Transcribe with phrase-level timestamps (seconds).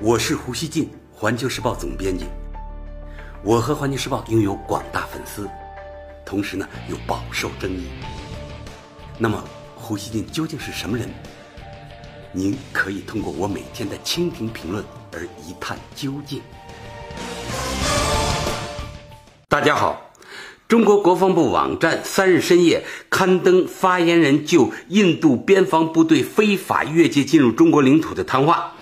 [0.00, 2.24] 我是胡锡进，环球时报总编辑。
[3.42, 5.48] 我和环球时报拥有广大粉丝，
[6.24, 7.88] 同时呢又饱受争议。
[9.18, 9.42] 那么，
[9.74, 11.08] 胡锡进究竟是什么人？
[12.30, 16.40] 您可以通过我每天的蜻蜓评论而一探究竟。
[19.48, 20.12] 大家好，
[20.68, 28.74] 中国国防部网站三日深夜刊登发言人就印度边防部队非法越界进入中国领土的谈话，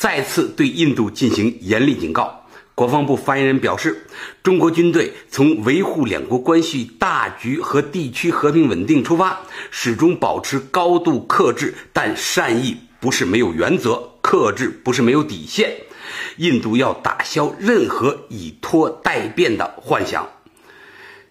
[0.00, 2.42] 再次对印度进行严厉警告。
[2.74, 4.06] 国防部发言人表示，
[4.42, 9.38] 中国军队从维护两国关系大局和地区和平稳定出发，
[9.70, 15.70] 始终保持高度克制，但善意不是没有原则，克制不是没有底线。
[16.38, 20.26] 印度要打消任何以拖代变的幻想。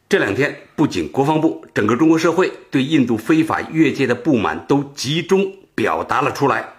[0.08, 6.76] 这两天，不仅国防部，整个中国社会对印度非法越界的不满都集中表达了出来。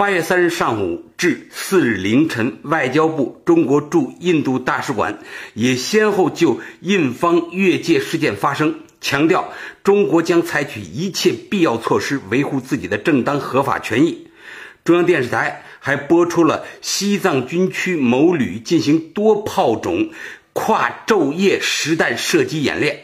[0.00, 5.18] 八月三日上午至四日凌晨，外交部中国驻印度大使馆
[5.52, 9.52] 也先后就印方越界事件发声，强调
[9.84, 14.28] 中国将采取一切必要措施维护自己的正当合法权益。
[14.84, 20.08] 中央电视台还播出了西藏军区某旅进行多炮种
[20.54, 23.00] 跨昼夜实弹射击演练。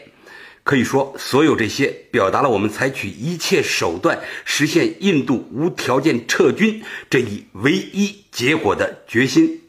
[0.67, 9.61] 可以说，所有这些表达了我们采取一切手段实现印度无条件撤军这一唯一结果的决心。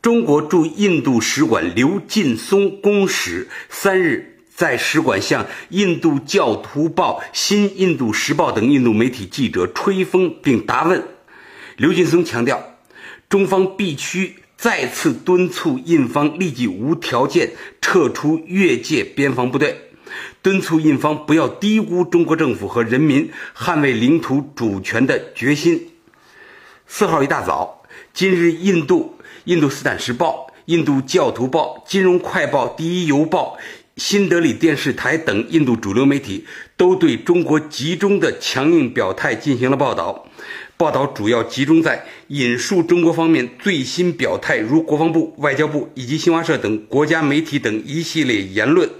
[0.00, 11.06] 中国驻印度使馆刘劲松公使三日在使馆向印度教徒报、新印度时报等印度媒体记者吹风并答问。
[11.76, 12.78] 刘劲松强调，
[13.28, 14.36] 中方必须。
[14.62, 19.76] 再次敦促印方立即无条件撤出越界边防部队，
[20.40, 25.88] 敦促印方不要低估中国政府和人民捍卫领土主权的决心。
[26.86, 27.82] 四号一大早，
[28.14, 33.58] 今日印度《印度斯坦时报》、《印度教徒报》、《金融快报》、《第一邮报》、
[33.96, 40.28] 新德里电视台等印度主流媒体都对中国集中的强硬表态进行了报道。
[40.82, 48.90] 报道主要集中在引述中国方面最新表态，如国防部、外交部以及新华社等国家媒体等一系列言论，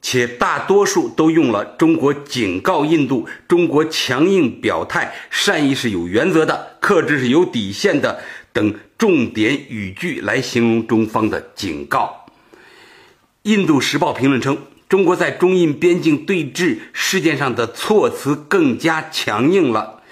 [0.00, 8.20] 且大多数都用了“中国警告印度”“中国强硬表态”“善意是有原则的，克制是有底线的”
[8.54, 12.26] 等重点语句来形容中方的警告。
[13.42, 14.56] 《印度时报》评论称，
[14.88, 20.02] 中国在中印边境对峙事件上的措辞更加强硬了。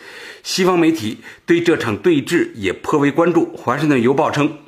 [0.42, 3.47] 西方媒体对这场对峙也颇为关注。
[3.56, 4.58] 《华盛顿邮报》称，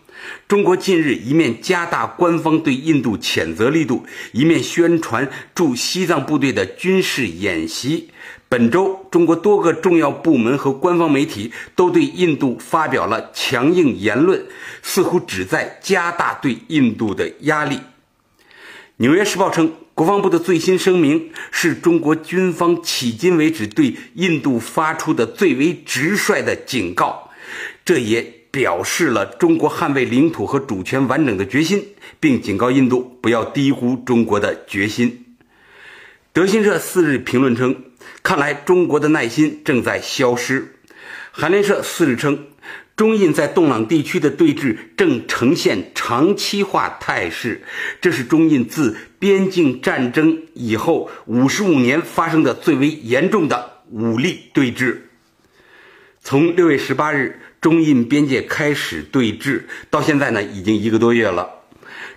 [0.46, 8.10] 中国近日一面加大官方对印度谴责力度，一面宣传驻西藏部队的军事演习。
[8.48, 14.44] 本周，中国多个重要部门和官方媒体都对印度发表了强硬言论，
[14.80, 17.76] 似乎旨在加大对印度的压力。
[18.98, 19.72] 《纽约时报》称。
[19.94, 27.30] 国防部的最新声明是中国军方迄今为止对印度发出的最为直率的警告，
[27.84, 31.86] 这也表示了中国捍卫领土和主权完整的决心，
[32.18, 35.24] 并警告印度不要低估中国的决心。
[36.32, 37.84] 德新社四日评论称，
[38.24, 40.73] 看来中国的耐心正在消失。
[41.36, 42.46] 韩联社四日称。
[42.94, 47.64] 中印在洞朗地区的对峙正呈现长期化态势，
[48.00, 54.98] 这是中印自边境战争以后五十五年发生的最为严重的武力对峙。
[56.22, 61.64] 从六月十八日中印边界开始对峙到现在呢，已经一个多月了。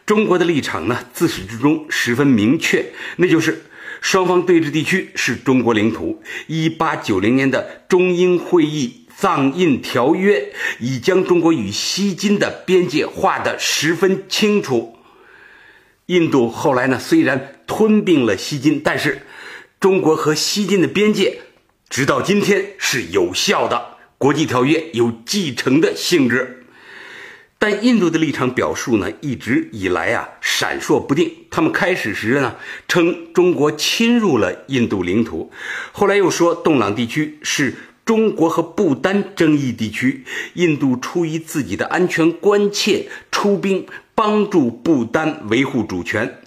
[0.05, 2.85] 中国的立场呢，自始至终十分明确，
[3.15, 3.63] 那就是
[3.99, 6.21] 双方对峙地区是中国领土。
[6.45, 9.06] 一八九零年的中英会议。
[9.19, 14.95] 藏印条约已将中国与西金的边界划得十分清楚。
[16.05, 19.23] 印度后来呢，虽然吞并了西金，但是
[19.79, 21.39] 中国和西金的边界
[21.89, 23.97] 直到今天是有效的。
[24.19, 26.67] 国际条约有继承的性质，
[27.57, 31.33] 但印度的立场表述呢，一直以来啊闪烁不定。
[31.49, 32.55] 他们开始时呢
[32.87, 35.51] 称中国侵入了印度领土，
[35.91, 37.73] 后来又说洞朗地区是。
[38.07, 40.23] 中国和不丹争议地区，
[40.53, 46.39] 印度出于自己的安全关切，出兵帮助不丹维护主权。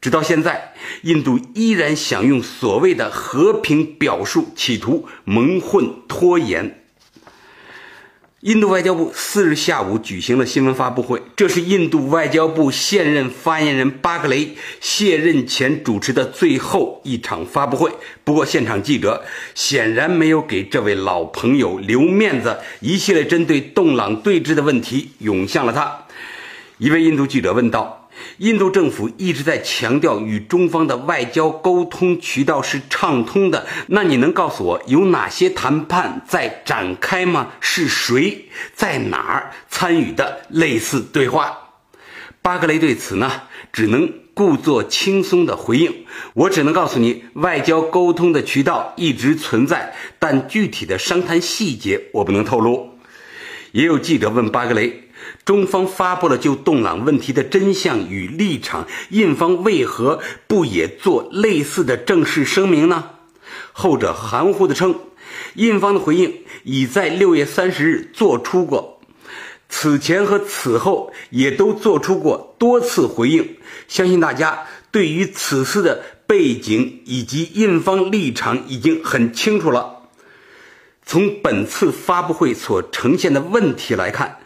[0.00, 0.72] 直到现在，
[1.02, 6.83] 印度依然想用所谓的和平表述，企图蒙混拖延。
[8.44, 17.90] 印度外交部四日下午举行了新闻发布会，这是印度外交部现任发言人巴格雷卸任前主持的最后一场发布会。
[18.22, 19.24] 不过，现场记者
[19.54, 26.04] 显然没有给这位老朋友留面子，一系列针对洞朗对峙的问题涌向了他。
[26.76, 28.03] 一位印度记者问道。
[28.38, 37.52] 印度政府一直在强调与中方的外交沟通渠道是畅通的，那你能告诉我有哪些谈判在展开吗？
[37.60, 41.58] 是谁在哪儿参与的类似对话？
[42.42, 43.30] 巴格雷对此呢，
[43.72, 46.04] 只能故作轻松的回应
[46.34, 52.90] ：“我只能告诉你，外交沟通的渠道一直存在，但具体的商谈细节我不能透露。”
[53.74, 55.08] 也有记者问巴格雷。
[55.44, 63.10] 中方发布了就洞朗问题的真相与立场，印方为何不也做类似的正式声明呢？
[63.72, 64.94] 后者含糊地称，
[65.54, 69.00] 印方的回应已在六月三十日做出过，
[69.68, 73.56] 此前和此后也都做出过多次回应。
[73.88, 79.93] 相信大家对于此次的背景以及印方立场已经很清楚了。
[81.06, 84.38] 从本次发布会所呈现的问题来看。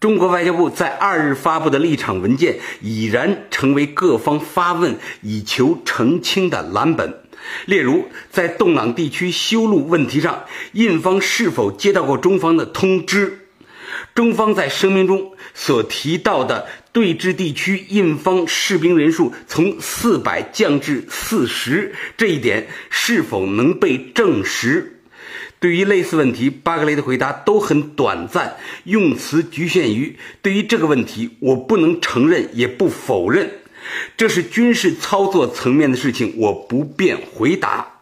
[0.00, 7.24] 中国外交部在二日发布的立场文件已然成为各方发问以求澄清的蓝本。
[7.66, 13.46] 例如，在洞朗地区修路问题上，印方是否接到过中方的通知？
[14.14, 24.97] 中方在声明中所提到的对峙地区印方士兵人数从四百降至四十，这一点是否能被证实？
[25.60, 33.50] 对于类似问题，巴格雷的回答都很短暂，用词局限于“对于这个问题，我不能承认，也不否认，
[34.16, 37.94] 这是军事操作层面的事情，我不便回答。”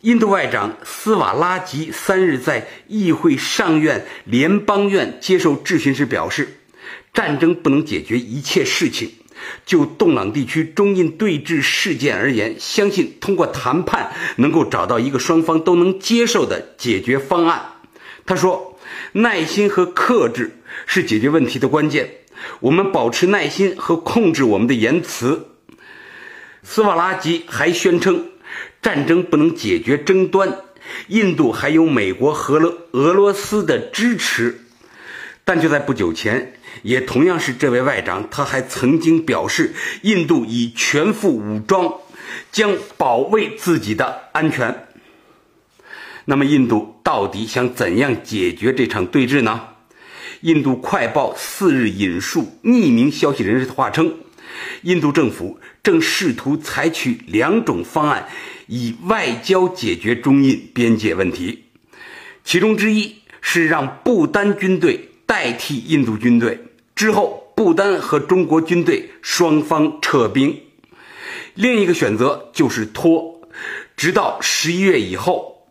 [0.00, 6.56] 印度外长斯瓦拉吉三日在议会上院联邦院接受质询时表示
[7.14, 9.12] ：“战争不能解决一切事情。”
[9.64, 17.74] 就洞朗地区中印对峙事件而言，相信通过谈判能够找到一个双方都能接受的解决方案。
[18.24, 18.78] 他说
[19.12, 22.10] ：“耐心和克制是解决问题的关键。
[22.60, 25.48] 我们保持耐心和控制我们的言辞。”
[26.62, 28.26] 斯瓦拉吉还宣称，
[28.80, 30.56] 战争不能解决争端，
[31.08, 32.58] 印度还有美国和
[32.92, 34.60] 俄罗斯的支持。
[35.44, 36.54] 但就在不久前。
[36.82, 41.94] 也同样是这位外长，他还曾经表示，印度已全副武装
[42.50, 44.86] 将保卫自己的安全。
[46.24, 49.68] 那么，印度到底想怎样解决这场对峙呢？
[50.42, 54.16] 印度快报四日引述匿名消息人士的话称，
[54.82, 58.26] 印度政府正试图采取两种方案，
[58.66, 61.64] 以外交解决中印边界问题，
[62.44, 65.10] 其中之一是让不丹军队。
[65.32, 66.58] 代替印度军队
[66.94, 70.60] 之后，不丹和中国军队双方撤兵。
[71.54, 73.40] 另一个选择就是拖，
[73.96, 75.70] 直到十一月以后。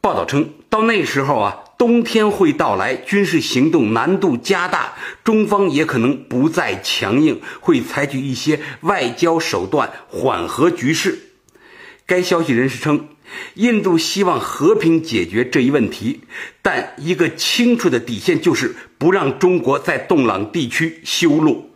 [0.00, 4.92] 报道称，到那时候啊，冬天会到来，军事行动难度加大，
[5.24, 11.18] 中方也可能不再强硬，会采取一些外交手段缓和局势。
[12.06, 13.08] 该消息人士称。
[13.54, 16.20] 印度希望和平解决这一问题，
[16.60, 21.70] 但一个清楚的底线就是不让中国在洞朗地区修路。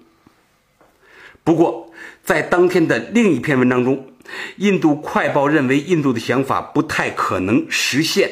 [1.45, 1.93] 不过，
[2.25, 4.11] 在当天的另一篇文章中，
[4.57, 8.31] 印度快报认为印度的想法不太可能实现。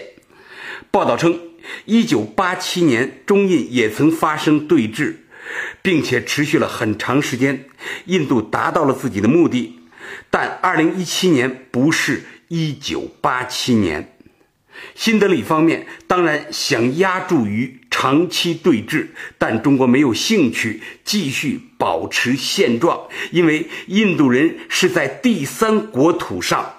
[0.91, 1.39] 报道称
[1.87, 5.15] ，1987年中印也曾发生对峙，
[5.81, 7.67] 并且持续了很长时间，
[8.07, 9.79] 印度达到了自己的目的，
[10.31, 12.23] 但2017年不是。
[12.49, 14.17] 一九八七年，
[14.95, 19.09] 新德里方面当然想压住于长期对峙，
[19.39, 26.75] 但中国没有兴趣继续保持现状，因为印度人是在第三国土上。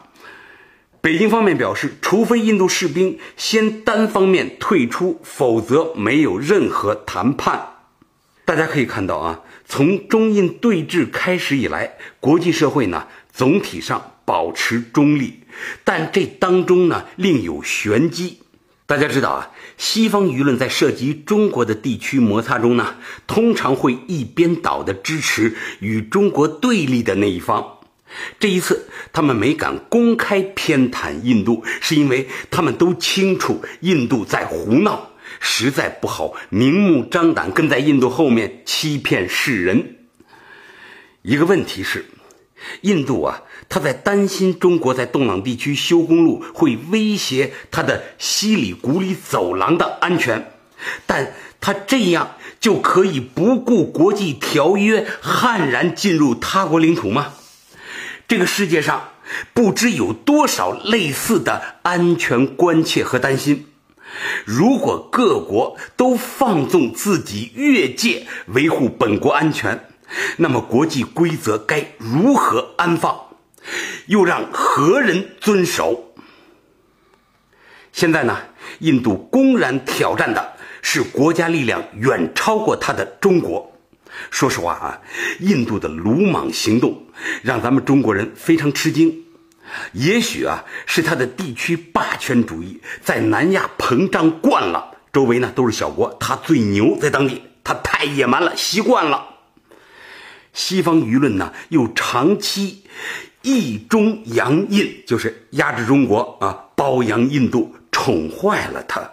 [1.01, 7.73] 北京方面表示，除非印度士兵先单方面退出，否则没有任何谈判。
[8.43, 15.39] 大家可以看到啊，从中印对峙开始以来，国际社会呢总体上保持中立。
[15.83, 18.39] 但这当中呢，另有玄机。
[18.87, 27.79] 大家知道啊，西方舆论在涉及中国的地区摩擦中呢，通常会一边倒的支持与中国对立的那一方。
[28.39, 39.95] 这一次，他们没敢公开偏袒印度，是因为他们都清楚印度在胡闹，实在不好明目张胆跟在印度后面欺骗世人。
[41.23, 42.05] 一个问题是。
[42.81, 50.51] 印度啊，他在担心中国在东朗地区修公路会威胁他的西里古里走廊的安全，
[51.05, 57.33] 但他这样就可以不顾国际条约，悍然进入他国领土吗？
[58.27, 59.09] 这个世界上
[59.53, 63.67] 不知有多少类似的安全关切和担心。
[64.45, 69.89] 如果各国都放纵自己越界维护本国安全，
[70.37, 73.19] 那么国际规则该如何安放？
[74.07, 76.13] 又让何人遵守？
[77.91, 78.37] 现在呢？
[78.79, 83.71] 印度公然挑战的是国家力量远超过他的中国。
[84.31, 85.01] 说实话啊，
[85.39, 87.07] 印度的鲁莽行动
[87.41, 89.23] 让咱们中国人非常吃惊。
[89.93, 99.34] 也许啊，是他的地区霸权主义在南亚膨胀惯了，周围呢都是小国，他最牛，在当地他太野蛮了，习惯了。
[100.55, 102.81] 西方舆论呢又长期
[103.43, 109.11] 抑中扬印，就是压制中国啊，包养印度，宠坏了他。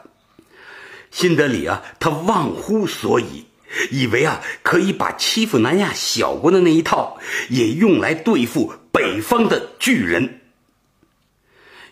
[1.11, 3.45] 新德里啊，他忘乎所以。
[3.91, 7.19] 以为啊，可以把欺负南亚小国的那一套
[7.49, 10.41] 也用来对付北方的巨人。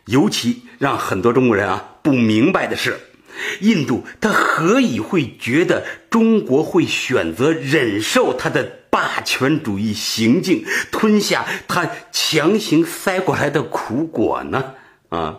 [0.05, 3.01] 尤其让很多中国人啊不明白的是，
[3.61, 14.75] 印度他何以会觉得中国会选择忍受他的霸权主义行径，吞下他强行塞过来的苦果呢？
[15.09, 15.39] 啊，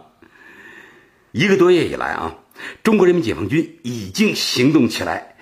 [1.32, 2.38] 一个多月以来啊，
[2.82, 5.36] 中国人民解放军已经行动起来。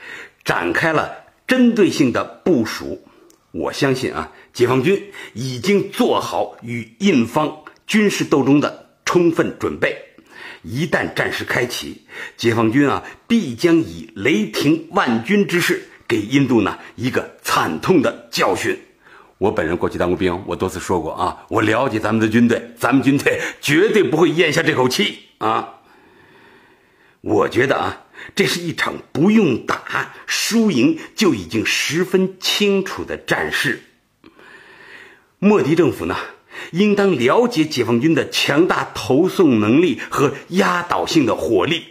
[0.44, 1.16] 展开了
[1.48, 3.08] 针对性的部署，
[3.52, 9.96] 我相信啊，解放军已经做好与印方军事斗争的充分准备。
[10.62, 12.02] 一旦战事开启，
[12.36, 18.78] 解放军啊必将以雷霆万钧之势给印度呢一个惨痛的教训。
[19.38, 25.76] 我本人过去当过兵，我多次说过啊，我了解咱们的军队，咱们军队绝对不会咽下这口气啊。
[27.22, 28.02] 我觉得啊。
[28.36, 33.82] 这是一场不用打，输赢就已经十分清楚的战事。
[35.40, 36.18] 莫迪政府呢，
[36.72, 41.86] 应当了解解放军的强大投送能力和压倒性的火力。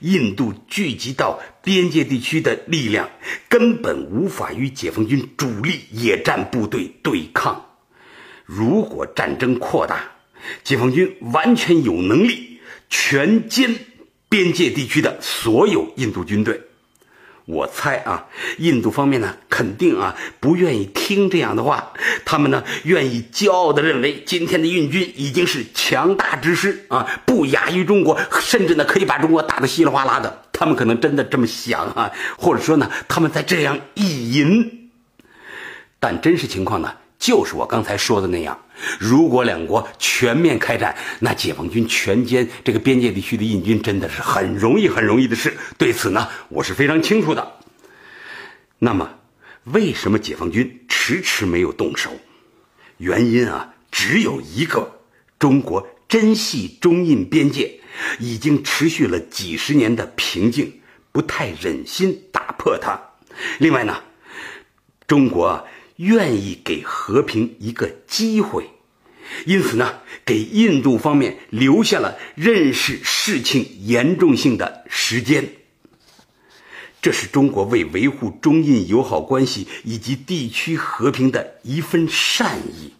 [0.00, 3.08] 印度聚集到边界地区的力量，
[3.48, 7.66] 根本无法与解放军主力野战部队对抗。
[8.44, 10.12] 如果战争扩大，
[10.64, 13.76] 解放军完全有能力全歼。
[14.28, 16.60] 边界地区的所有印度军队，
[17.50, 18.26] 我猜啊，
[18.58, 21.92] 印度方面呢肯定啊不愿意听这样的话，
[22.24, 30.42] 他们呢愿意骄傲的认为今天的印军已经是强大之师啊，不亚于中国，甚至呢可以把中国打得稀里哗啦的。
[30.52, 34.90] 他们可能真的这么想啊，或者说呢他们在这样意淫，
[35.98, 36.94] 但真实情况呢？
[37.20, 38.58] 就是我刚才说的那样，
[38.98, 45.54] 如果两国全面开战，那解放军全歼这个边界地区的印军真的是很容易、很容易的事。
[45.76, 47.56] 对此呢，我是非常清楚的。
[48.78, 49.18] 那么，
[49.64, 52.10] 为什么解放军迟迟没有动手？
[52.96, 55.00] 原因啊，只有一个：
[55.38, 57.80] 中国珍惜中印边界，
[58.18, 60.80] 已经持续了几十年的平静，
[61.12, 62.98] 不太忍心打破它。
[63.58, 64.02] 另外呢，
[65.06, 65.66] 中国。
[66.00, 68.70] 愿意给和平一个机会，
[69.44, 75.46] 因此呢，给印度方面留下了认识事情严重性的时间。
[77.02, 82.94] 这是中国为维护中印友好关系以及地区和平的一份善意。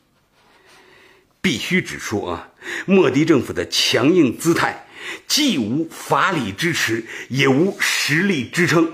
[1.40, 2.50] 必须指出啊，
[2.84, 4.86] 莫迪政府的强硬姿态，
[5.26, 8.92] 既无法理支持，也无实力支撑。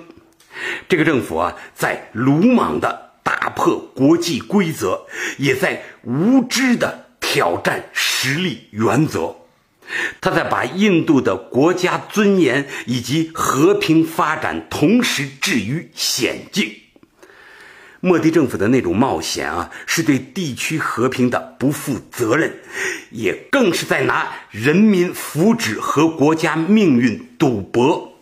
[0.88, 3.05] 这个政府啊，在鲁莽的。
[3.26, 5.00] 打破国际规则，
[5.37, 9.35] 也在无知的挑战实力原则。
[10.21, 16.73] 他在把印度的国家尊严以及和平发展同时置于险境。
[18.00, 22.61] 莫迪政府的那种冒险啊，是对地区和平的不负责任，
[23.11, 28.12] 也更是在拿人民福祉和国家命运赌博。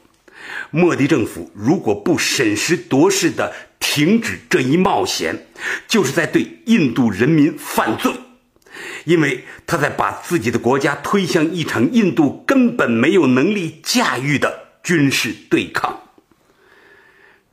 [0.71, 3.53] 莫迪政府如果不审时度势的，
[3.87, 5.47] 停止这一冒险，
[5.87, 8.11] 就是在对印度人民犯罪，
[9.05, 16.00] 因为他在把自己的国家推向一场印度根本没有能力驾驭的军事对抗。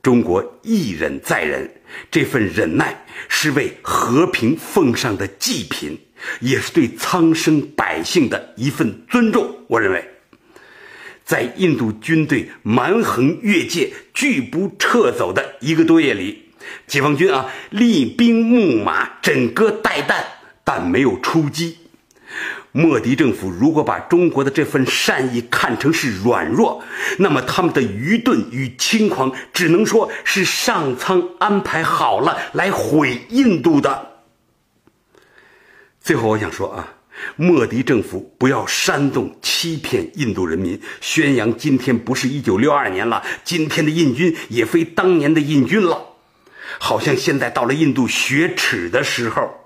[0.01, 1.69] 中国一忍再忍，
[2.09, 5.99] 这份忍耐是为和平奉上的祭品，
[6.39, 9.53] 也是对苍生百姓的一份尊重。
[9.67, 10.07] 我认为。
[11.31, 16.49] 在印度军队蛮横越界、拒不撤走的一个多月里，
[16.87, 20.25] 解放军啊，厉兵秣马，枕戈待旦，
[20.65, 21.77] 但没有出击。
[22.73, 26.83] 莫迪政府如果把中国的这份善意看成是软弱，
[27.19, 34.19] 那么他们的愚钝与轻狂，只能说是上苍安排好了来毁印度的。
[36.01, 36.95] 最后，我想说啊，
[37.35, 46.15] 莫迪政府不要煽动、欺骗印度人民，宣扬今天不是一九六二年了，今天的印军也非当年的印军了，
[46.79, 49.57] 好像现在到了印度雪耻的时候。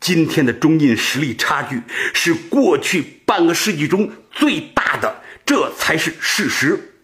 [0.00, 1.80] 今天的中印实力差距
[2.12, 6.94] 是过去半个世纪中最大的，这才是事实。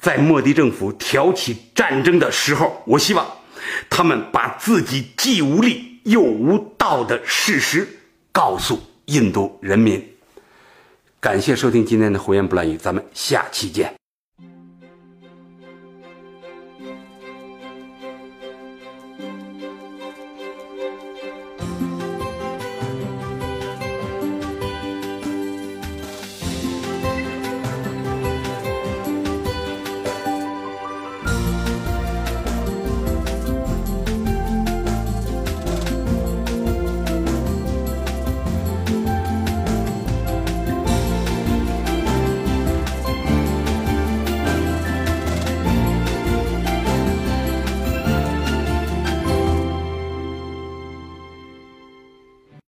[0.00, 3.30] 在莫迪政府挑起战争的时候，我希望
[3.90, 7.86] 他们把自己既无力又无道的事实
[8.32, 10.04] 告诉印度人民。
[11.20, 13.99] 感谢收听今天的胡言不乱语，咱们下期见。